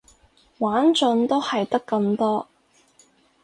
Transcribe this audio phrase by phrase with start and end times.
[0.57, 2.47] 玩盡都係得咁多